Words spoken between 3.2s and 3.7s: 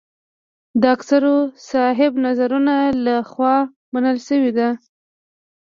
خوا